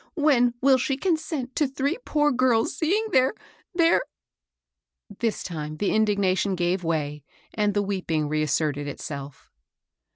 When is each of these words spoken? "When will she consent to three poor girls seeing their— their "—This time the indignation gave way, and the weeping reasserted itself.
"When 0.15 0.55
will 0.61 0.79
she 0.79 0.97
consent 0.97 1.55
to 1.57 1.67
three 1.67 1.99
poor 2.03 2.31
girls 2.31 2.75
seeing 2.75 3.05
their— 3.11 3.35
their 3.75 4.01
"—This 5.19 5.43
time 5.43 5.77
the 5.77 5.91
indignation 5.91 6.55
gave 6.55 6.83
way, 6.83 7.23
and 7.53 7.75
the 7.75 7.83
weeping 7.83 8.27
reasserted 8.27 8.87
itself. 8.87 9.51